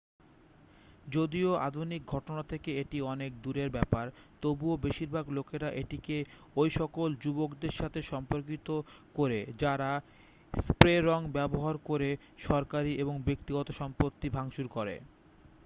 [1.07, 4.05] যদিও আধুনিক ঘটনা থেকে এটি অনেক দূরের ব্যাপার
[4.43, 6.17] তবুও বেশিরভাগ লোকেরা এটিকে
[6.55, 8.67] ঐসকল যুবকদের সাথে সম্পর্কিত
[9.15, 9.89] করে যারা
[10.53, 12.09] স্প্রে রঙ ব্যবহার করে
[12.41, 14.95] সরকারী এবং ব্যক্তিগত সম্পত্তি ভাঙচুর করে